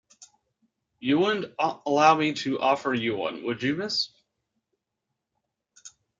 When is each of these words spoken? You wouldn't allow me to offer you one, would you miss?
You 0.99 1.19
wouldn't 1.19 1.53
allow 1.59 2.15
me 2.15 2.33
to 2.33 2.59
offer 2.59 2.91
you 2.91 3.15
one, 3.15 3.43
would 3.43 3.61
you 3.61 3.75
miss? 3.75 4.09